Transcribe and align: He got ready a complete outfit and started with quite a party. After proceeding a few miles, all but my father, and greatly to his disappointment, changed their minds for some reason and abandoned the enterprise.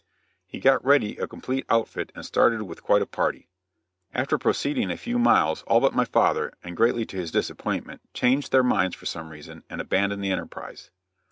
He 0.47 0.59
got 0.59 0.83
ready 0.83 1.15
a 1.17 1.27
complete 1.27 1.63
outfit 1.69 2.11
and 2.15 2.25
started 2.25 2.63
with 2.63 2.81
quite 2.81 3.03
a 3.03 3.05
party. 3.05 3.49
After 4.15 4.39
proceeding 4.39 4.89
a 4.89 4.97
few 4.97 5.19
miles, 5.19 5.61
all 5.67 5.79
but 5.79 5.93
my 5.93 6.05
father, 6.05 6.53
and 6.63 6.75
greatly 6.75 7.05
to 7.05 7.17
his 7.17 7.29
disappointment, 7.29 8.01
changed 8.11 8.51
their 8.51 8.63
minds 8.63 8.95
for 8.95 9.05
some 9.05 9.29
reason 9.29 9.63
and 9.69 9.79
abandoned 9.79 10.23
the 10.23 10.31
enterprise. 10.31 10.89